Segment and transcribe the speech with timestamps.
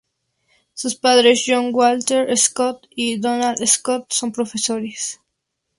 [0.73, 5.21] Sus padres, Joan Wallach Scott y Donald Scott, son profesores.